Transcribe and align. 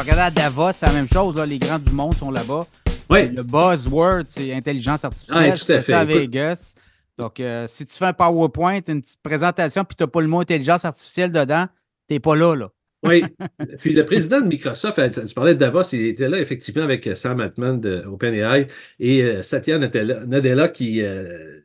je 0.00 0.04
regardais 0.04 0.22
à 0.22 0.30
Davos, 0.30 0.72
c'est 0.72 0.86
la 0.86 0.92
même 0.92 1.08
chose. 1.08 1.36
Là, 1.36 1.44
les 1.44 1.58
grands 1.58 1.78
du 1.78 1.92
monde 1.92 2.14
sont 2.16 2.30
là-bas. 2.30 2.66
Oui. 3.10 3.28
Le 3.28 3.42
buzzword, 3.42 4.22
c'est 4.26 4.50
intelligence 4.54 5.04
artificielle. 5.04 5.50
Ouais, 5.50 5.56
Je 5.56 5.64
fais 5.64 5.82
ça 5.82 6.00
à 6.00 6.04
Vegas. 6.06 6.74
Donc, 7.18 7.38
euh, 7.38 7.66
si 7.66 7.84
tu 7.84 7.94
fais 7.94 8.06
un 8.06 8.12
PowerPoint, 8.14 8.80
une 8.88 9.02
petite 9.02 9.20
présentation, 9.22 9.84
puis 9.84 9.96
tu 9.96 10.02
n'as 10.02 10.06
pas 10.06 10.22
le 10.22 10.28
mot 10.28 10.40
intelligence 10.40 10.86
artificielle 10.86 11.30
dedans, 11.30 11.66
tu 12.08 12.14
n'es 12.14 12.20
pas 12.20 12.34
là. 12.34 12.54
là. 12.54 12.68
Oui. 13.02 13.24
Puis 13.78 13.94
le 13.94 14.04
président 14.04 14.42
de 14.42 14.46
Microsoft, 14.46 14.98
euh, 14.98 15.08
tu 15.08 15.34
parlais 15.34 15.54
de 15.54 15.58
Davos, 15.58 15.84
il 15.94 16.04
était 16.04 16.28
là 16.28 16.38
effectivement 16.38 16.82
avec 16.82 17.06
euh, 17.06 17.14
Sam 17.14 17.40
Altman 17.40 17.80
de 17.80 18.04
OpenAI 18.04 18.66
et 18.98 19.40
Satya 19.40 19.78
Nadella, 19.78 20.68
qui 20.68 21.00
euh, 21.00 21.60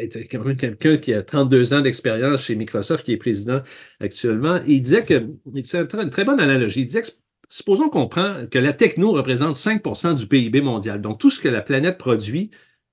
été 0.00 0.28
quand 0.28 0.44
même 0.44 0.56
quelqu'un 0.56 0.96
qui 0.98 1.12
a 1.12 1.24
32 1.24 1.74
ans 1.74 1.80
d'expérience 1.80 2.44
chez 2.44 2.54
Microsoft, 2.54 3.04
qui 3.04 3.12
est 3.12 3.16
président 3.16 3.62
actuellement. 3.98 4.58
Et 4.58 4.74
il 4.74 4.80
disait 4.80 5.04
que, 5.04 5.26
c'est 5.64 5.92
une 5.92 6.10
très 6.10 6.24
bonne 6.24 6.38
analogie, 6.38 6.82
il 6.82 6.86
disait 6.86 7.02
que 7.02 7.08
supposons 7.48 7.88
qu'on 7.88 8.08
prend 8.08 8.46
que 8.50 8.58
la 8.58 8.72
techno 8.72 9.12
représente 9.12 9.56
5% 9.56 10.14
du 10.14 10.26
PIB 10.26 10.60
mondial. 10.60 11.00
Donc 11.00 11.18
tout 11.18 11.30
ce 11.30 11.40
que 11.40 11.48
la 11.48 11.62
planète 11.62 11.98
produit, 11.98 12.50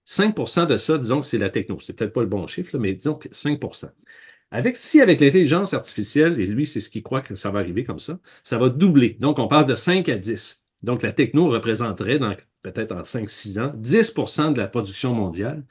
5% 0.07 0.67
de 0.67 0.77
ça, 0.77 0.97
disons 0.97 1.21
que 1.21 1.27
c'est 1.27 1.37
la 1.37 1.49
techno. 1.49 1.79
C'est 1.79 1.93
peut-être 1.93 2.13
pas 2.13 2.21
le 2.21 2.27
bon 2.27 2.47
chiffre, 2.47 2.77
mais 2.77 2.93
disons 2.93 3.15
que 3.15 3.29
5 3.31 3.59
avec, 4.51 4.77
si 4.77 5.01
avec 5.01 5.19
l'intelligence 5.19 5.73
artificielle, 5.73 6.39
et 6.39 6.45
lui, 6.45 6.67
c'est 6.67 6.79
ce 6.79 6.89
qu'il 6.91 7.01
croit 7.01 7.21
que 7.21 7.33
ça 7.33 7.49
va 7.49 7.59
arriver 7.59 7.83
comme 7.83 7.97
ça, 7.97 8.19
ça 8.43 8.59
va 8.59 8.69
doubler. 8.69 9.17
Donc, 9.19 9.39
on 9.39 9.47
passe 9.47 9.65
de 9.65 9.73
5 9.73 10.07
à 10.09 10.15
10. 10.15 10.63
Donc, 10.83 11.01
la 11.01 11.11
techno 11.11 11.47
représenterait, 11.49 12.19
peut-être 12.61 12.91
en 12.91 13.01
5-6 13.01 13.59
ans, 13.59 13.73
10% 13.75 14.53
de 14.53 14.59
la 14.59 14.67
production 14.67 15.13
mondiale. 15.15 15.65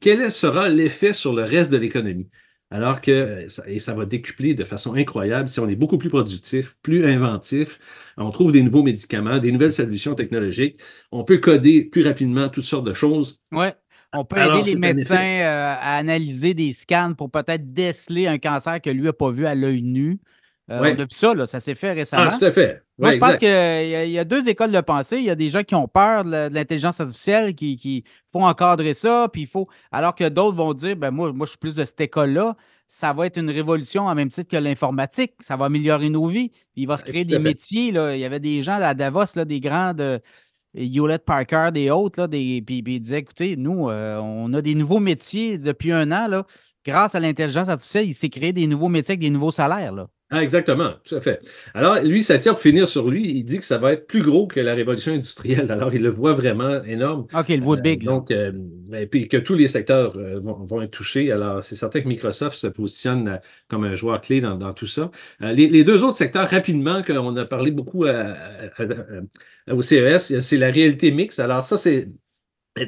Quel 0.00 0.30
sera 0.30 0.68
l'effet 0.68 1.14
sur 1.14 1.32
le 1.32 1.44
reste 1.44 1.72
de 1.72 1.78
l'économie? 1.78 2.28
Alors 2.74 3.00
que, 3.00 3.10
euh, 3.12 3.48
ça- 3.48 3.68
et 3.70 3.78
ça 3.78 3.94
va 3.94 4.04
décupler 4.04 4.54
de 4.54 4.64
façon 4.64 4.94
incroyable 4.94 5.48
si 5.48 5.60
on 5.60 5.68
est 5.68 5.76
beaucoup 5.76 5.98
plus 5.98 6.08
productif, 6.10 6.76
plus 6.82 7.06
inventif, 7.06 7.78
on 8.16 8.30
trouve 8.32 8.50
des 8.52 8.62
nouveaux 8.62 8.82
médicaments, 8.82 9.38
des 9.38 9.52
nouvelles 9.52 9.70
solutions 9.72 10.14
technologiques, 10.16 10.80
on 11.12 11.22
peut 11.24 11.38
coder 11.38 11.84
plus 11.84 12.04
rapidement 12.04 12.48
toutes 12.48 12.64
sortes 12.64 12.86
de 12.86 12.94
choses. 12.94 13.40
Ouais. 13.52 13.74
On 14.12 14.24
peut 14.24 14.38
Alors, 14.38 14.58
aider 14.58 14.62
les 14.62 14.76
médecins 14.76 15.16
euh, 15.42 15.74
à 15.78 15.96
analyser 15.96 16.54
des 16.54 16.72
scans 16.72 17.14
pour 17.14 17.30
peut-être 17.30 17.72
déceler 17.72 18.26
un 18.28 18.38
cancer 18.38 18.80
que 18.80 18.90
lui 18.90 19.02
n'a 19.02 19.12
pas 19.12 19.30
vu 19.30 19.46
à 19.46 19.54
l'œil 19.54 19.82
nu. 19.82 20.20
Euh, 20.70 20.80
Ouais. 20.80 20.94
On 20.96 21.00
a 21.00 21.04
vu 21.04 21.10
ça, 21.10 21.34
là, 21.34 21.44
ça 21.44 21.60
s'est 21.60 21.74
fait 21.74 21.92
récemment. 21.92 22.30
Ah, 22.32 22.38
tout 22.38 22.44
à 22.46 22.52
fait. 22.52 22.82
Moi, 22.98 23.10
je 23.10 23.18
pense 23.18 23.36
qu'il 23.36 23.48
y, 23.48 24.12
y 24.12 24.18
a 24.18 24.24
deux 24.24 24.48
écoles 24.48 24.72
de 24.72 24.80
pensée. 24.80 25.18
Il 25.18 25.24
y 25.24 25.30
a 25.30 25.34
des 25.34 25.50
gens 25.50 25.62
qui 25.62 25.74
ont 25.74 25.88
peur 25.88 26.24
de 26.24 26.48
l'intelligence 26.54 27.00
artificielle, 27.00 27.54
qui, 27.54 27.76
qui 27.76 28.04
font 28.32 28.46
encadrer 28.46 28.94
ça, 28.94 29.28
puis 29.30 29.42
il 29.42 29.46
faut. 29.46 29.68
Alors 29.92 30.14
que 30.14 30.26
d'autres 30.28 30.56
vont 30.56 30.72
dire, 30.72 30.96
ben 30.96 31.10
moi, 31.10 31.32
moi, 31.32 31.44
je 31.44 31.50
suis 31.50 31.58
plus 31.58 31.74
de 31.74 31.84
cette 31.84 32.00
école-là. 32.00 32.56
Ça 32.88 33.12
va 33.12 33.26
être 33.26 33.38
une 33.38 33.50
révolution 33.50 34.06
en 34.06 34.14
même 34.14 34.28
titre 34.30 34.48
que 34.48 34.56
l'informatique. 34.56 35.32
Ça 35.40 35.56
va 35.56 35.66
améliorer 35.66 36.08
nos 36.08 36.26
vies. 36.28 36.50
Il 36.76 36.86
va 36.86 36.96
se 36.96 37.02
Ah, 37.06 37.10
créer 37.10 37.24
des 37.24 37.34
fait. 37.34 37.40
métiers. 37.40 37.92
Là. 37.92 38.14
Il 38.14 38.20
y 38.20 38.24
avait 38.24 38.40
des 38.40 38.62
gens 38.62 38.80
à 38.80 38.94
Davos, 38.94 39.24
là, 39.36 39.44
des 39.44 39.60
grands 39.60 39.92
de 39.92 40.20
Hewlett 40.76 41.24
Packard 41.24 41.72
et 41.76 41.90
autres, 41.90 42.20
là, 42.22 42.26
des, 42.26 42.62
puis, 42.66 42.82
puis 42.82 42.96
ils 42.96 43.00
disaient, 43.00 43.18
écoutez, 43.18 43.56
nous, 43.56 43.88
euh, 43.90 44.18
on 44.18 44.52
a 44.54 44.62
des 44.62 44.74
nouveaux 44.74 44.98
métiers 45.00 45.56
depuis 45.58 45.92
un 45.92 46.10
an. 46.10 46.26
Là. 46.26 46.46
Grâce 46.86 47.14
à 47.14 47.20
l'intelligence 47.20 47.68
artificielle, 47.68 48.06
il 48.06 48.14
s'est 48.14 48.28
créé 48.28 48.52
des 48.52 48.66
nouveaux 48.66 48.88
métiers 48.88 49.12
avec 49.12 49.20
des 49.20 49.30
nouveaux 49.30 49.50
salaires. 49.52 49.92
Là. 49.92 50.06
Ah, 50.34 50.42
exactement, 50.42 50.94
tout 51.04 51.14
à 51.14 51.20
fait. 51.20 51.40
Alors, 51.74 52.00
lui, 52.02 52.22
ça 52.22 52.38
tient 52.38 52.52
pour 52.52 52.60
finir 52.60 52.88
sur 52.88 53.08
lui. 53.08 53.24
Il 53.30 53.44
dit 53.44 53.58
que 53.58 53.64
ça 53.64 53.78
va 53.78 53.92
être 53.92 54.06
plus 54.06 54.22
gros 54.22 54.46
que 54.46 54.58
la 54.60 54.74
révolution 54.74 55.12
industrielle. 55.12 55.70
Alors, 55.70 55.94
il 55.94 56.02
le 56.02 56.08
voit 56.10 56.32
vraiment 56.34 56.82
énorme. 56.84 57.26
OK, 57.32 57.48
le 57.48 57.60
vote 57.62 57.78
Euh, 57.78 57.82
big. 57.82 58.04
donc, 58.04 58.30
euh, 58.30 58.52
et 58.92 59.06
puis 59.06 59.28
que 59.28 59.36
tous 59.36 59.54
les 59.54 59.68
secteurs 59.68 60.16
euh, 60.16 60.40
vont, 60.40 60.64
vont 60.64 60.82
être 60.82 60.90
touchés. 60.90 61.30
Alors, 61.30 61.62
c'est 61.62 61.76
certain 61.76 62.00
que 62.00 62.08
Microsoft 62.08 62.56
se 62.56 62.66
positionne 62.66 63.40
comme 63.68 63.84
un 63.84 63.94
joueur 63.94 64.20
clé 64.20 64.40
dans, 64.40 64.56
dans 64.56 64.72
tout 64.74 64.86
ça. 64.86 65.10
Les, 65.40 65.68
les 65.68 65.84
deux 65.84 66.02
autres 66.04 66.16
secteurs, 66.16 66.48
rapidement, 66.48 67.02
qu'on 67.02 67.36
a 67.36 67.44
parlé 67.44 67.70
beaucoup 67.70 68.04
à- 68.04 68.10
à- 68.12 68.82
à- 68.82 69.70
à- 69.70 69.74
au 69.74 69.82
CES, 69.82 70.38
c'est 70.40 70.58
la 70.58 70.70
réalité 70.70 71.10
mixte. 71.10 71.40
Alors, 71.40 71.64
ça, 71.64 71.78
c'est 71.78 72.08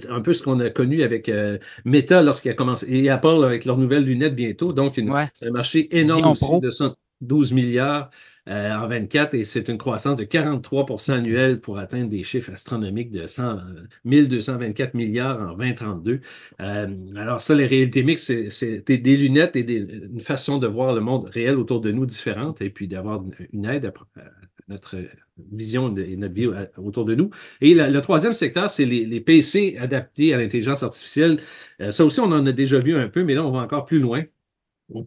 un 0.09 0.21
peu 0.21 0.33
ce 0.33 0.43
qu'on 0.43 0.59
a 0.59 0.69
connu 0.69 1.03
avec 1.03 1.29
euh, 1.29 1.59
Meta 1.85 2.21
lorsqu'il 2.21 2.51
a 2.51 2.55
commencé, 2.55 2.87
et 2.91 3.09
Apple 3.09 3.45
avec 3.45 3.65
leurs 3.65 3.79
nouvelles 3.79 4.03
lunettes 4.05 4.35
bientôt. 4.35 4.73
Donc, 4.73 4.97
une- 4.97 5.11
Ouais. 5.13 5.27
c'est 5.33 5.47
un 5.47 5.53
marché 5.53 5.89
énorme 5.97 6.33
aussi 6.33 6.61
de 6.61 6.71
112 7.21 7.53
milliards 7.53 8.11
euh, 8.49 8.73
en 8.75 8.87
24 8.89 9.35
et 9.35 9.45
c'est 9.45 9.69
une 9.69 9.79
croissance 9.79 10.17
de 10.17 10.25
43% 10.25 11.13
annuelle 11.13 11.61
pour 11.61 11.79
atteindre 11.79 12.09
des 12.11 12.23
chiffres 12.23 12.53
astronomiques 12.53 13.11
de 13.11 13.27
100, 13.27 13.59
euh, 13.59 13.59
1224 14.05 14.95
milliards 14.95 15.41
en 15.41 15.57
2032. 15.57 16.21
Euh, 16.61 16.87
alors 17.17 17.41
ça, 17.41 17.55
les 17.55 17.67
réalités 17.67 18.03
mixtes, 18.03 18.51
c'est- 18.51 18.87
des, 18.89 19.17
lunettes 19.17 19.57
et 19.57 19.65
des- 19.65 19.79
une 20.13 20.21
façon 20.21 20.59
de 20.59 20.67
voir 20.67 20.95
le 20.95 21.01
monde 21.01 21.25
réel 21.27 21.57
autour 21.57 21.81
de 21.81 21.91
nous 21.91 22.07
différente 22.07 22.61
et 22.63 22.71
puis 22.71 22.87
d'avoir 22.89 23.23
une- 23.53 23.65
aide 23.67 23.87
à, 23.87 23.93
notre 24.69 24.97
vision 25.53 25.95
et 25.97 26.17
notre 26.17 26.35
vie 26.35 26.49
autour 26.77 27.05
de 27.05 27.15
nous. 27.15 27.31
Et 27.61 27.75
le 27.75 28.01
troisième 28.01 28.33
secteur, 28.33 28.71
c'est 28.71 28.85
les, 28.85 29.21
PC 29.21 29.77
adaptés 29.79 30.35
à 30.35 30.39
l'intelligence 30.39 30.83
artificielle. 30.83 31.39
Euh, 31.81 31.91
ça 31.91 32.05
aussi, 32.05 32.21
on 32.21 32.25
en 32.33 32.47
a 32.47 32.53
déjà 32.53 32.79
vu 32.79 32.95
un 32.97 33.09
peu, 33.09 33.23
mais 33.25 33.35
là, 33.35 33.45
on 33.45 33.51
va 33.53 33.61
encore 33.61 33.85
plus 33.87 33.99
loin. 34.01 34.25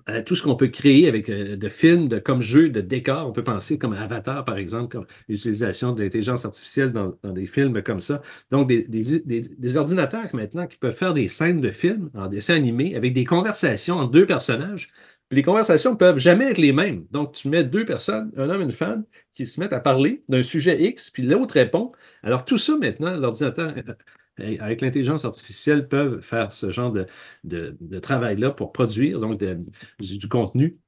Euh, 0.09 0.21
tout 0.23 0.35
ce 0.35 0.43
qu'on 0.43 0.57
peut 0.57 0.67
créer 0.67 1.07
avec 1.07 1.29
euh, 1.29 1.55
de 1.55 1.69
films, 1.69 2.09
de, 2.09 2.19
comme 2.19 2.41
jeux, 2.41 2.69
de 2.69 2.81
décors, 2.81 3.25
on 3.27 3.31
peut 3.31 3.45
penser 3.45 3.77
comme 3.77 3.93
Avatar, 3.93 4.43
par 4.43 4.57
exemple, 4.57 4.89
comme 4.89 5.05
l'utilisation 5.29 5.93
de 5.93 6.03
l'intelligence 6.03 6.43
artificielle 6.43 6.91
dans, 6.91 7.15
des 7.23 7.45
films 7.45 7.81
comme 7.81 8.01
ça. 8.01 8.21
Donc, 8.51 8.67
des- 8.67 8.83
des 8.83 9.77
ordinateurs 9.77 10.27
maintenant 10.35 10.67
qui 10.67 10.77
peuvent 10.77 10.95
faire 10.95 11.13
des 11.13 11.29
scènes 11.29 11.61
de 11.61 11.71
films 11.71 12.09
en 12.13 12.27
dessin 12.27 12.55
animé 12.55 12.95
avec 12.95 13.13
des 13.13 13.23
conversations 13.23 13.95
entre 13.95 14.11
deux 14.11 14.25
personnages. 14.25 14.91
Puis 15.29 15.37
les 15.37 15.43
conversations 15.43 15.91
ne 15.91 15.97
peuvent 15.97 16.17
jamais 16.17 16.51
être 16.51 16.57
les 16.57 16.73
mêmes. 16.73 17.05
Donc, 17.11 17.33
tu 17.33 17.47
mets 17.49 17.63
deux 17.63 17.85
personnes, 17.85 18.31
un 18.35 18.49
homme 18.49 18.61
et 18.61 18.63
une 18.65 18.71
femme, 18.71 19.05
qui 19.31 19.45
se 19.45 19.59
mettent 19.61 19.73
à 19.73 19.79
parler 19.79 20.23
d'un 20.27 20.41
sujet 20.43 20.81
X, 20.81 21.09
puis 21.11 21.23
l'autre 21.23 21.53
répond. 21.53 21.91
Alors, 22.23 22.43
tout 22.45 22.57
ça 22.57 22.75
maintenant, 22.77 23.15
l'ordinateur, 23.15 23.73
euh, 23.77 23.93
avec 24.59 24.81
l'intelligence 24.81 25.25
artificielle, 25.25 25.87
peuvent 25.87 26.21
faire 26.21 26.51
ce 26.51 26.71
genre 26.71 26.93
de, 27.43 27.99
travail-là 27.99 28.51
pour 28.51 28.71
produire 28.71 29.19
donc 29.19 29.39
du 29.99 30.29
contenu. 30.29 30.79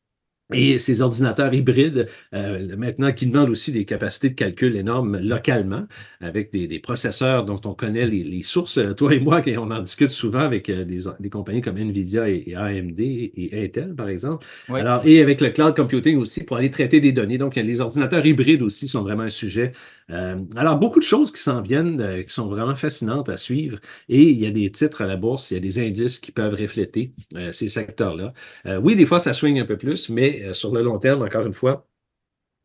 Et 0.53 0.79
ces 0.79 1.01
ordinateurs 1.01 1.53
hybrides, 1.53 2.07
euh, 2.33 2.75
maintenant, 2.77 3.11
qui 3.11 3.25
demandent 3.27 3.49
aussi 3.49 3.71
des 3.71 3.85
capacités 3.85 4.29
de 4.29 4.35
calcul 4.35 4.75
énormes 4.75 5.17
localement, 5.17 5.85
avec 6.19 6.51
des, 6.51 6.67
des 6.67 6.79
processeurs 6.79 7.45
dont 7.45 7.59
on 7.65 7.73
connaît 7.73 8.05
les, 8.05 8.23
les 8.23 8.41
sources. 8.41 8.77
Euh, 8.77 8.93
Toi 8.93 9.15
et 9.15 9.19
moi, 9.19 9.41
on 9.57 9.71
en 9.71 9.79
discute 9.79 10.11
souvent 10.11 10.39
avec 10.39 10.69
euh, 10.69 10.85
des, 10.85 10.99
des 11.19 11.29
compagnies 11.29 11.61
comme 11.61 11.77
NVIDIA 11.77 12.29
et, 12.29 12.43
et 12.47 12.55
AMD 12.55 12.99
et, 12.99 13.49
Intel, 13.53 13.95
par 13.95 14.09
exemple. 14.09 14.45
Oui. 14.69 14.79
Alors, 14.79 15.05
et 15.05 15.21
avec 15.21 15.41
le 15.41 15.49
cloud 15.49 15.75
computing 15.75 16.17
aussi 16.17 16.43
pour 16.43 16.57
aller 16.57 16.71
traiter 16.71 16.99
des 16.99 17.11
données. 17.11 17.37
Donc, 17.37 17.55
les 17.55 17.81
ordinateurs 17.81 18.25
hybrides 18.25 18.61
aussi 18.61 18.87
sont 18.87 19.01
vraiment 19.03 19.23
un 19.23 19.29
sujet. 19.29 19.71
Euh, 20.09 20.37
alors, 20.55 20.77
beaucoup 20.77 20.99
de 20.99 21.05
choses 21.05 21.31
qui 21.31 21.41
s'en 21.41 21.61
viennent, 21.61 22.01
euh, 22.01 22.23
qui 22.23 22.33
sont 22.33 22.47
vraiment 22.47 22.75
fascinantes 22.75 23.29
à 23.29 23.37
suivre. 23.37 23.79
Et 24.09 24.23
il 24.23 24.39
y 24.39 24.45
a 24.45 24.51
des 24.51 24.69
titres 24.71 25.01
à 25.01 25.05
la 25.07 25.15
bourse, 25.15 25.51
il 25.51 25.55
y 25.55 25.57
a 25.57 25.59
des 25.59 25.79
indices 25.79 26.19
qui 26.19 26.31
peuvent 26.31 26.53
refléter 26.53 27.13
ces 27.51 27.67
secteurs-là. 27.67 28.33
Oui, 28.81 28.95
des 28.95 29.05
fois, 29.05 29.19
ça 29.19 29.33
swing 29.33 29.59
un 29.59 29.65
peu 29.65 29.77
plus, 29.77 30.09
mais 30.09 30.40
euh, 30.43 30.53
sur 30.53 30.73
le 30.73 30.81
long 30.81 30.99
terme, 30.99 31.21
encore 31.23 31.45
une 31.45 31.53
fois, 31.53 31.87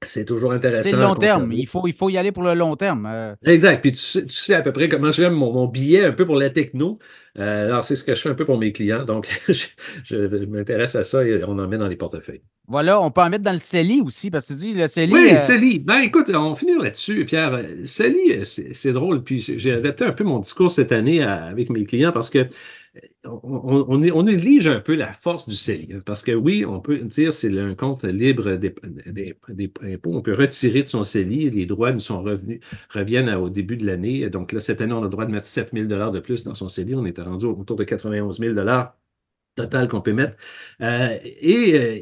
c'est 0.05 0.27
toujours 0.27 0.53
intéressant. 0.53 0.91
C'est 0.91 0.97
le 0.97 1.03
long 1.03 1.15
terme. 1.15 1.53
Il 1.53 1.67
faut, 1.67 1.87
il 1.87 1.95
faut 1.95 2.11
y 2.11 2.19
aller 2.19 2.31
pour 2.31 2.43
le 2.43 2.53
long 2.53 2.77
terme. 2.77 3.09
Euh, 3.11 3.35
Exact. 3.47 3.81
Puis 3.81 3.93
tu 3.93 3.99
sais, 3.99 4.27
tu 4.27 4.35
sais 4.35 4.55
à 4.55 4.61
peu 4.61 4.71
près 4.71 4.91
comment 4.91 5.11
je 5.11 5.23
fais 5.23 5.31
mon, 5.31 5.53
mon 5.53 5.67
billet 5.67 6.05
un 6.05 6.13
peu 6.13 6.27
pour 6.27 6.37
la 6.37 6.51
techno. 6.51 6.97
Euh, 7.39 7.67
alors, 7.67 7.83
c'est 7.83 7.97
ce 7.97 8.05
que 8.05 8.15
je 8.15 8.21
fais 8.21 8.29
un 8.29 8.35
peu 8.35 8.45
pour 8.45 8.59
mes 8.59 8.73
clients. 8.73 9.05
Donc, 9.05 9.27
je, 9.49 10.45
m'intéresse 10.47 10.95
à 10.97 11.03
ça 11.05 11.25
et 11.25 11.43
on 11.45 11.59
en 11.59 11.67
met 11.67 11.79
dans 11.79 11.89
les 11.89 11.97
portefeuilles. 11.97 12.43
voilà, 12.69 13.01
on 13.01 13.11
peut 13.11 13.23
en 13.23 13.31
mettre 13.31 13.45
dans 13.45 13.53
le 13.55 13.59
CELI 13.59 14.03
aussi, 14.05 14.31
parce 14.31 14.47
que 14.47 14.53
tu 14.53 14.59
dis, 14.61 14.75
le 14.75 14.87
CELI. 14.87 15.13
Oui, 15.13 15.29
euh, 15.33 15.39
Célie. 15.39 15.79
Ben, 15.79 16.01
écoute, 16.01 16.31
on 16.35 16.51
va 16.51 16.55
finir 16.55 16.79
là-dessus, 16.81 17.25
Pierre. 17.25 17.55
Euh, 17.55 17.83
c'est 17.85 18.93
drôle. 18.93 19.25
Puis 19.25 19.41
j'ai- 19.41 19.73
adapté 19.73 20.05
un 20.05 20.13
peu 20.13 20.25
mon 20.25 20.41
discours 20.41 20.71
cette 20.71 20.93
année 20.93 21.23
à- 21.23 21.45
avec 21.47 21.71
mes 21.71 21.85
clients 21.87 22.13
parce 22.13 22.29
que 22.29 22.47
on, 23.25 23.99
on, 24.15 24.23
néglige 24.23 24.67
un 24.67 24.81
peu 24.81 24.95
la 24.95 25.13
force 25.13 25.49
du 25.49 25.55
CELI. 25.57 25.95
hein, 25.95 25.99
Parce 26.05 26.23
que 26.23 26.33
oui, 26.33 26.65
on 26.67 26.81
peut 26.81 26.99
dire 26.99 27.33
c'est 27.35 27.57
un 27.59 27.75
compte 27.75 28.05
libre 28.05 28.57
des, 28.57 28.75
impôts. 29.83 30.15
On 30.15 30.23
peut 30.23 30.35
retirer 30.35 30.83
de 30.83 30.89
son 30.89 31.05
CELI. 31.05 31.51
Les 31.51 31.67
droits 31.67 31.93
nous 31.93 32.01
sont 32.01 32.23
revenus, 32.23 32.61
reviennent 32.91 33.31
au 33.31 33.49
début 33.49 33.77
de 33.77 33.87
l'année. 33.87 34.29
Donc 34.31 34.53
là, 34.53 34.61
cette 34.61 34.81
année, 34.81 34.93
on 34.93 35.01
a 35.01 35.05
le 35.05 35.09
droit 35.09 35.27
de 35.27 35.33
mettre 35.33 35.47
7 35.47 35.71
000 35.73 35.87
de 35.87 36.21
plus 36.21 36.45
dans 36.45 36.55
son 36.55 36.69
CELI. 36.69 36.95
On 36.95 37.07
était 37.07 37.23
rendu 37.23 37.47
autour 37.47 37.77
de 37.77 37.85
91 37.85 38.39
000 38.39 38.55
total 39.57 39.89
qu'on 39.89 40.03
peut 40.03 40.13
mettre. 40.13 40.37
Euh, 40.83 41.19
et 41.23 41.75
euh, 41.75 41.97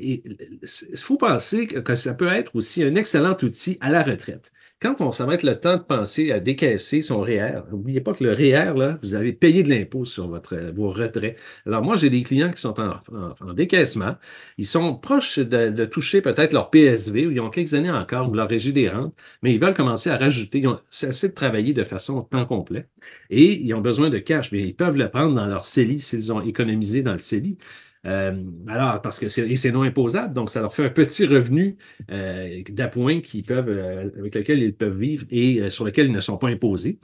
il 0.63 0.99
faut 0.99 1.17
penser 1.17 1.67
que, 1.67 1.79
que 1.79 1.95
ça 1.95 2.15
peut 2.15 2.29
être 2.29 2.55
aussi 2.57 2.83
un 2.83 2.95
excellent 2.97 3.37
outil 3.43 3.79
à 3.81 3.91
la 3.91 4.03
retraite. 4.03 4.53
Quand 4.85 5.01
on, 5.01 5.13
ça 5.13 5.25
va 5.25 5.33
être 5.33 5.45
le 5.45 5.59
temps 5.59 5.79
de 5.79 5.83
penser 5.83 6.31
à 6.31 6.41
décaisser 6.41 7.01
son 7.01 7.21
REER, 7.23 7.63
n'oubliez 7.71 8.03
pas 8.03 8.13
que 8.13 8.23
le 8.23 8.33
REER, 8.35 8.75
là, 8.77 8.99
vous 9.03 9.15
avez 9.15 9.33
payé 9.33 9.63
de 9.63 9.71
l'impôt 9.71 10.05
sur 10.05 10.29
votre, 10.29 10.57
vos 10.75 10.91
retraits. 10.91 11.39
Alors 11.65 11.83
moi, 11.83 11.97
j'ai 11.97 12.11
des 12.11 12.23
clients 12.23 12.53
qui 12.53 12.61
sont 12.61 12.79
en, 12.79 12.91
en- 13.17 13.35
en 13.41 13.53
décaissement. 13.55 14.17
Ils 14.59 14.67
sont 14.67 14.95
proches 14.99 15.39
de, 15.39 15.71
de 15.71 15.85
toucher 15.87 16.21
peut-être 16.21 16.53
leur 16.53 16.69
PSV, 16.69 17.27
ou 17.27 17.31
ils 17.31 17.41
ont 17.41 17.49
quelques 17.49 17.73
années 17.73 17.91
encore, 17.91 18.29
ou 18.31 18.35
leur 18.35 18.47
régie 18.49 18.75
des 18.75 18.91
rentes, 18.91 19.15
mais 19.43 19.55
ils 19.55 19.59
veulent 19.61 19.73
commencer 19.75 20.11
à 20.11 20.19
rajouter. 20.19 20.59
Ils 20.59 20.69
ont 20.69 20.81
cessé 20.91 21.31
de 21.31 21.35
travailler 21.35 21.73
de 21.73 21.83
façon 21.85 22.21
temps 22.23 22.45
complet 22.45 22.87
et 23.31 23.55
ils 23.63 23.73
ont 23.75 23.81
besoin 23.81 24.11
de 24.11 24.19
cash, 24.19 24.53
mais 24.53 24.63
ils 24.69 24.77
peuvent 24.77 24.97
le 24.97 25.09
prendre 25.11 25.35
dans 25.35 25.47
leur 25.47 25.65
CELI 25.65 25.99
s'ils 25.99 26.31
ont 26.31 26.43
économisé 26.43 27.01
dans 27.03 27.13
le 27.15 27.19
CELI. 27.21 27.57
Alors, 28.05 29.01
parce 29.03 29.19
que 29.19 29.29
c'est 29.29 29.73
non 29.73 29.83
imposable, 29.83 30.35
donc 30.35 30.51
ça 30.51 30.61
leur 30.61 30.75
fait 30.75 30.85
un 30.85 30.91
petit 30.91 31.27
revenu 31.27 31.77
d'appoint 32.71 33.21
qui 33.21 33.43
peuvent, 33.43 33.69
avec 34.19 34.35
lequel 34.35 34.63
ils 34.63 34.75
peuvent 34.75 34.99
vivre 34.99 35.27
et 35.31 35.71
sur 35.71 35.85
lequel 35.85 36.07
ils 36.07 36.13
ne 36.13 36.21
sont 36.21 36.37
pas 36.39 36.49
imposés. 36.49 36.99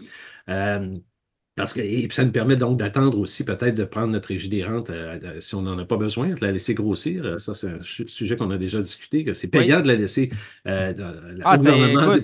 Parce 1.56 1.73
que, 1.73 1.81
et 1.81 2.08
ça 2.11 2.25
nous 2.25 2.31
permet 2.31 2.56
donc 2.56 2.79
d'attendre 2.79 3.19
aussi 3.19 3.44
peut-être 3.44 3.75
de 3.75 3.85
prendre 3.85 4.12
notre 4.12 4.29
régie 4.29 4.64
rentes 4.64 4.88
euh, 4.91 5.19
euh, 5.23 5.41
si 5.41 5.55
on 5.55 5.62
n'en 5.62 5.79
a 5.79 5.85
pas 5.85 5.97
besoin, 5.97 6.29
de 6.29 6.44
la 6.44 6.52
laisser 6.52 6.75
grossir. 6.75 7.25
Euh, 7.25 7.38
ça, 7.38 7.55
c'est 7.55 7.69
un 7.69 7.79
sujet 7.82 8.37
qu'on 8.37 8.50
a 8.50 8.56
déjà 8.56 8.81
discuté, 8.81 9.25
que 9.25 9.32
c'est 9.32 9.49
payant 9.49 9.81
de 9.81 9.88
la 9.88 9.97
laisser 9.97 10.31
euh, 10.67 10.94
ah, 11.44 11.56
gouvernement. 11.56 12.14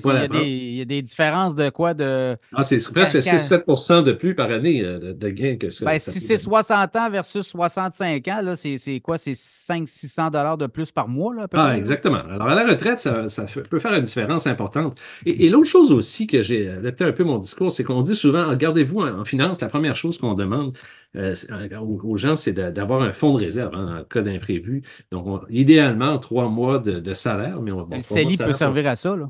il, 0.42 0.76
y 0.76 0.80
a 0.80 0.84
des, 0.84 1.02
différences 1.02 1.54
de 1.54 1.68
quoi? 1.70 1.92
De, 1.92 2.36
ah, 2.54 2.62
c'est 2.62 2.78
presque 2.92 3.16
6-7% 3.16 4.04
de 4.04 4.12
plus 4.12 4.34
par 4.34 4.50
année 4.50 4.82
de, 4.82 5.28
gains 5.28 5.56
que 5.56 5.70
ça. 5.70 5.84
Ben, 5.84 5.98
si 5.98 6.20
c'est 6.20 6.38
60 6.38 6.96
ans 6.96 7.10
versus 7.10 7.46
65 7.46 8.28
ans, 8.28 8.54
c'est 8.54 9.00
quoi? 9.00 9.18
C'est 9.18 9.32
500-600 9.32 10.56
de 10.56 10.66
plus 10.66 10.92
par 10.92 11.08
mois? 11.08 11.34
Là, 11.34 11.46
ah, 11.52 11.76
exactement. 11.76 12.22
Alors, 12.30 12.48
à 12.48 12.54
la 12.54 12.66
retraite, 12.66 13.00
ça, 13.00 13.26
peut 13.68 13.78
faire 13.78 13.94
une 13.94 14.04
différence 14.04 14.46
importante. 14.46 14.98
Et, 15.24 15.48
l'autre 15.48 15.68
chose 15.68 15.92
aussi 15.92 16.26
que 16.26 16.42
j'ai 16.42 16.68
adapté 16.68 17.04
un 17.04 17.12
peu 17.12 17.24
mon 17.24 17.38
discours, 17.38 17.72
c'est 17.72 17.84
qu'on 17.84 18.02
dit 18.02 18.16
souvent, 18.16 18.48
regardez-vous 18.48 19.02
en 19.16 19.24
finance, 19.24 19.60
la 19.60 19.68
première 19.68 19.96
chose 19.96 20.18
qu'on 20.18 20.34
demande 20.34 20.76
euh, 21.16 21.34
aux, 21.80 22.16
gens, 22.16 22.36
c'est 22.36 22.52
d'avoir 22.52 23.02
un 23.02 23.12
fonds 23.12 23.34
de 23.34 23.38
réserve 23.44 23.74
en 23.74 23.88
hein, 23.88 24.06
cas 24.08 24.22
d'imprévu. 24.22 24.82
Donc, 25.10 25.42
idéalement, 25.48 26.18
trois 26.18 26.48
mois 26.48 26.78
de, 26.78 27.14
salaire. 27.14 27.60
Mais 27.62 27.72
le 27.72 28.02
CELI 28.02 28.36
peut 28.36 28.52
servir 28.52 28.86
à 28.88 28.96
ça. 28.96 29.16
Là. 29.16 29.28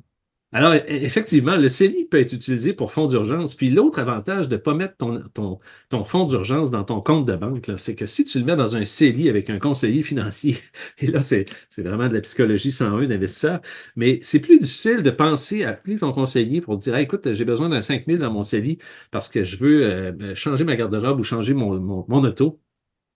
Alors, 0.56 0.73
e-, 0.73 0.82
effectivement, 0.88 1.58
le 1.58 1.69
CELI 1.69 2.06
peut 2.06 2.19
être 2.19 2.32
utilisé 2.32 2.73
pour 2.73 2.91
fonds 2.91 3.06
d'urgence. 3.06 3.55
Puis 3.55 3.69
l'autre 3.69 3.99
avantage 3.99 4.49
de 4.49 4.56
ne 4.56 4.61
pas 4.61 4.73
mettre 4.73 4.97
ton, 4.97 5.23
ton, 5.35 5.58
ton 5.91 6.03
fonds 6.03 6.25
d'urgence 6.25 6.70
dans 6.70 6.82
ton 6.82 7.03
compte 7.03 7.26
de 7.26 7.37
banque, 7.37 7.70
c'est 7.76 7.94
que 7.94 8.06
si 8.06 8.25
tu 8.25 8.38
le 8.38 8.47
mets 8.47 8.56
dans 8.56 8.75
un 8.75 8.87
CELI 8.87 9.29
avec 9.29 9.50
un 9.50 9.58
conseiller 9.58 10.03
financier, 10.03 10.56
et 10.99 11.08
là, 11.08 11.20
c'est 11.20 11.47
vraiment 11.76 12.08
de 12.08 12.14
la 12.14 12.23
psychologie 12.23 12.73
101 12.73 13.06
d'investisseur, 13.06 13.61
mais 13.97 14.19
c'est 14.23 14.41
plus 14.41 14.58
difficile 14.58 15.03
de 15.03 15.11
penser 15.11 15.64
à 15.64 15.70
appeler 15.70 15.99
ton 15.99 16.12
conseiller 16.12 16.62
pour 16.62 16.79
dire 16.79 16.97
écoute, 16.97 17.35
j'ai 17.35 17.44
besoin 17.44 17.69
d'un 17.69 17.82
5 17.82 18.06
000 18.06 18.19
dans 18.19 18.32
mon 18.32 18.43
CELI 18.43 18.79
parce 19.11 19.29
que 19.29 19.44
je 19.44 19.58
veux 19.58 19.85
euh, 19.85 20.35
changer 20.35 20.64
ma 20.64 20.75
garde-robe 20.76 21.20
ou 21.20 21.23
changer 21.23 21.53
mon, 21.53 21.79
mon 22.08 22.25
auto. 22.25 22.58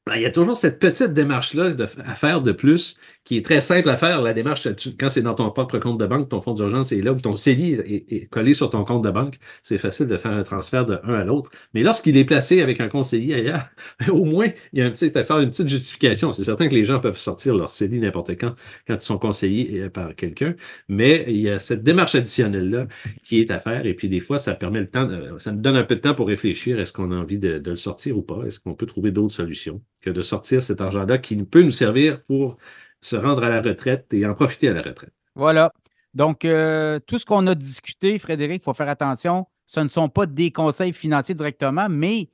Ben, 0.06 0.16
il 0.16 0.22
y 0.22 0.26
a 0.26 0.30
toujours 0.30 0.56
cette 0.56 0.78
petite 0.80 1.12
démarche-là 1.12 1.74
à 2.06 2.14
faire 2.14 2.40
de 2.40 2.52
plus 2.52 2.98
qui 3.24 3.36
est 3.36 3.44
très 3.44 3.60
simple 3.60 3.88
à 3.90 3.96
faire. 3.96 4.22
La 4.22 4.32
démarche, 4.32 4.66
quand 4.98 5.10
c'est 5.10 5.20
dans 5.20 5.34
ton 5.34 5.50
propre 5.50 5.78
compte 5.78 5.98
de 5.98 6.06
banque, 6.06 6.30
ton 6.30 6.40
fonds 6.40 6.54
d'urgence 6.54 6.90
est 6.90 7.02
là, 7.02 7.12
ou 7.12 7.20
ton 7.20 7.36
CELI 7.36 7.74
est, 8.08 8.30
collé 8.30 8.54
sur 8.54 8.70
ton 8.70 8.82
compte 8.84 9.04
de 9.04 9.10
banque, 9.10 9.38
c'est 9.62 9.76
facile 9.76 10.06
de 10.06 10.16
faire 10.16 10.32
un 10.32 10.42
transfert 10.42 10.86
de 10.86 10.98
un 11.04 11.14
à 11.14 11.24
l'autre. 11.24 11.50
Mais 11.74 11.82
lorsqu'il 11.82 12.16
est 12.16 12.24
placé 12.24 12.62
avec 12.62 12.80
un 12.80 12.88
conseiller 12.88 13.34
ailleurs, 13.34 13.68
au 14.08 14.24
moins, 14.24 14.48
il 14.72 14.78
y 14.78 14.82
a 14.82 14.86
un 14.86 14.90
petit, 14.90 15.16
à 15.16 15.22
faire 15.22 15.38
une 15.38 15.50
petite 15.50 15.68
justification. 15.68 16.32
C'est 16.32 16.44
certain 16.44 16.68
que 16.68 16.74
les 16.74 16.86
gens 16.86 16.98
peuvent 16.98 17.18
sortir 17.18 17.54
leur 17.54 17.68
CELI 17.68 18.00
n'importe 18.00 18.30
quand 18.38 18.54
quand 18.88 18.94
ils 18.94 19.00
sont 19.00 19.18
conseillés 19.18 19.82
euh, 19.82 19.90
par 19.90 20.14
quelqu'un, 20.14 20.54
mais 20.88 21.26
il 21.28 21.40
y 21.42 21.50
a 21.50 21.58
cette 21.58 21.82
démarche 21.82 22.14
additionnelle-là 22.14 22.86
qui 23.22 23.40
est 23.40 23.50
à 23.50 23.60
faire. 23.60 23.84
Et 23.84 23.94
puis, 23.94 24.08
des 24.08 24.20
fois, 24.20 24.38
ça 24.38 24.54
permet 24.54 24.80
le 24.80 24.90
temps, 24.90 25.08
ça 25.38 25.52
nous 25.52 25.60
donne 25.60 25.76
un 25.76 25.84
peu 25.84 25.96
de 25.96 26.00
temps 26.00 26.14
pour 26.14 26.26
réfléchir. 26.26 26.80
Est-ce 26.80 26.92
qu'on 26.92 27.12
a 27.12 27.16
envie 27.16 27.38
de, 27.38 27.58
de 27.58 27.70
le 27.70 27.76
sortir 27.76 28.16
ou 28.16 28.22
pas? 28.22 28.42
Est-ce 28.46 28.60
qu'on 28.60 28.74
peut 28.74 28.86
trouver 28.86 29.10
d'autres 29.10 29.34
solutions? 29.34 29.80
Que 30.00 30.10
de 30.10 30.22
sortir 30.22 30.62
cet 30.62 30.80
argent-là 30.80 31.18
qui 31.18 31.36
peut 31.36 31.62
nous 31.62 31.70
servir 31.70 32.22
pour 32.24 32.56
se 33.00 33.16
rendre 33.16 33.44
à 33.44 33.48
la 33.48 33.62
retraite 33.62 34.12
et 34.12 34.26
en 34.26 34.34
profiter 34.34 34.68
à 34.68 34.72
la 34.72 34.82
retraite. 34.82 35.12
Voilà. 35.34 35.72
Donc, 36.12 36.44
euh, 36.44 36.98
tout 37.06 37.18
ce 37.18 37.24
qu'on 37.24 37.46
a 37.46 37.54
discuté, 37.54 38.18
Frédéric, 38.18 38.62
il 38.62 38.64
faut 38.64 38.74
faire 38.74 38.88
attention. 38.88 39.46
Ce 39.66 39.80
ne 39.80 39.88
sont 39.88 40.08
pas 40.08 40.26
des 40.26 40.50
conseils 40.50 40.92
financiers 40.92 41.34
directement, 41.34 41.88
mais 41.88 42.28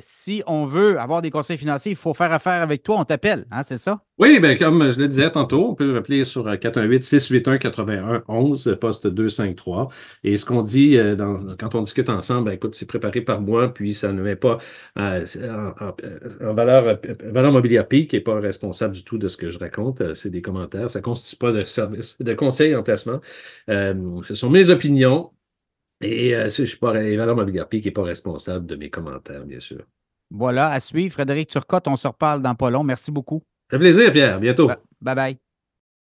si 0.00 0.42
on 0.46 0.66
veut 0.66 0.98
avoir 0.98 1.22
des 1.22 1.30
conseils 1.30 1.58
financiers, 1.58 1.92
il 1.92 1.96
faut 1.96 2.14
faire 2.14 2.32
affaire 2.32 2.62
avec 2.62 2.82
toi, 2.82 2.96
on 2.98 3.04
t'appelle, 3.04 3.46
hein, 3.50 3.62
c'est 3.62 3.78
ça? 3.78 4.00
Oui, 4.18 4.40
bien, 4.40 4.56
comme 4.56 4.90
je 4.90 4.98
le 4.98 5.06
disais 5.06 5.30
tantôt, 5.30 5.68
on 5.68 5.76
peut 5.76 5.96
appeler 5.96 6.24
sur 6.24 6.48
418-681-8111, 6.48 8.68
euh, 8.68 8.74
poste 8.74 9.06
253. 9.06 9.90
Et 10.24 10.36
ce 10.36 10.44
qu'on 10.44 10.62
dit 10.62 10.98
euh, 10.98 11.14
quand 11.56 11.76
on 11.76 11.82
discute 11.82 12.10
ensemble, 12.10 12.46
ben, 12.46 12.52
écoute, 12.52 12.74
c'est 12.74 12.86
préparé 12.86 13.20
par 13.20 13.40
moi, 13.40 13.72
puis 13.72 13.94
ça 13.94 14.12
ne 14.12 14.20
met 14.20 14.34
pas 14.34 14.58
euh, 14.98 15.24
en, 16.40 16.52
valeur, 16.52 16.98
valeur 17.24 17.52
mobilière 17.52 17.86
PIC, 17.86 18.10
qui 18.10 18.16
n'est 18.16 18.22
pas 18.22 18.40
responsable 18.40 18.94
du 18.94 19.04
tout 19.04 19.18
de 19.18 19.28
ce 19.28 19.36
que 19.36 19.50
je 19.50 19.58
raconte. 19.60 20.14
C'est 20.14 20.30
des 20.30 20.42
commentaires. 20.42 20.90
Ça 20.90 20.98
ne 20.98 21.04
constitue 21.04 21.36
pas 21.36 21.52
de 21.52 21.62
service, 21.62 22.20
de 22.20 22.34
conseil 22.34 22.74
en 22.74 22.82
placement. 22.82 23.20
ce 23.68 24.34
sont 24.34 24.50
mes 24.50 24.70
opinions. 24.70 25.30
Et 26.00 26.34
euh, 26.34 26.48
je 26.48 26.64
suis 26.64 26.78
pas, 26.78 26.92
Mobilier 27.34 27.64
qui 27.68 27.82
n'est 27.82 27.90
pas 27.90 28.04
responsable 28.04 28.66
de 28.66 28.76
mes 28.76 28.90
commentaires, 28.90 29.44
bien 29.44 29.60
sûr. 29.60 29.84
Voilà, 30.30 30.70
à 30.70 30.80
suivre. 30.80 31.12
Frédéric 31.12 31.48
Turcotte, 31.48 31.88
on 31.88 31.96
se 31.96 32.06
reparle 32.06 32.42
dans 32.42 32.54
pas 32.54 32.70
long. 32.70 32.84
Merci 32.84 33.10
beaucoup. 33.10 33.42
Ça 33.70 33.76
fait 33.76 33.78
plaisir, 33.78 34.12
Pierre. 34.12 34.36
À 34.36 34.38
bientôt. 34.38 34.68
Bye 35.00 35.14
bye. 35.14 35.38